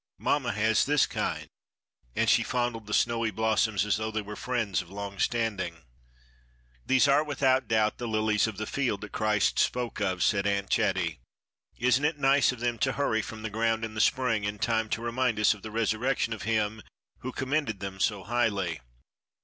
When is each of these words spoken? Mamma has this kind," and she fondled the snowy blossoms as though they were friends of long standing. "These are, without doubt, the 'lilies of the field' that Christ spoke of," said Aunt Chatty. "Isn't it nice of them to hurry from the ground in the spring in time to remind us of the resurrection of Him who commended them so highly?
Mamma 0.17 0.51
has 0.51 0.83
this 0.85 1.05
kind," 1.05 1.47
and 2.15 2.27
she 2.27 2.41
fondled 2.41 2.87
the 2.87 2.91
snowy 2.95 3.29
blossoms 3.29 3.85
as 3.85 3.97
though 3.97 4.09
they 4.09 4.23
were 4.23 4.35
friends 4.35 4.81
of 4.81 4.89
long 4.89 5.19
standing. 5.19 5.83
"These 6.83 7.07
are, 7.07 7.23
without 7.23 7.67
doubt, 7.67 7.99
the 7.99 8.07
'lilies 8.07 8.47
of 8.47 8.57
the 8.57 8.65
field' 8.65 9.01
that 9.01 9.11
Christ 9.11 9.59
spoke 9.59 9.99
of," 10.01 10.23
said 10.23 10.47
Aunt 10.47 10.71
Chatty. 10.71 11.19
"Isn't 11.77 12.03
it 12.05 12.17
nice 12.17 12.51
of 12.51 12.61
them 12.61 12.79
to 12.79 12.93
hurry 12.93 13.21
from 13.21 13.43
the 13.43 13.51
ground 13.51 13.85
in 13.85 13.93
the 13.93 14.01
spring 14.01 14.43
in 14.43 14.57
time 14.57 14.89
to 14.89 15.03
remind 15.03 15.39
us 15.39 15.53
of 15.53 15.61
the 15.61 15.69
resurrection 15.69 16.33
of 16.33 16.41
Him 16.41 16.81
who 17.19 17.31
commended 17.31 17.79
them 17.79 17.99
so 17.99 18.23
highly? 18.23 18.79